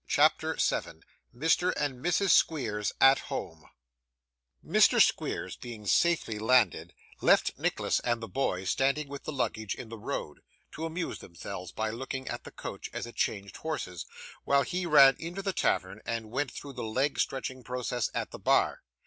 [0.07, 1.73] CHAPTER 7 Mr.
[1.77, 2.31] and Mrs.
[2.31, 3.65] Squeers at Home
[4.65, 4.99] Mr.
[4.99, 9.99] Squeers, being safely landed, left Nicholas and the boys standing with the luggage in the
[9.99, 10.39] road,
[10.71, 14.07] to amuse themselves by looking at the coach as it changed horses,
[14.43, 18.39] while he ran into the tavern and went through the leg stretching process at the
[18.39, 18.81] bar.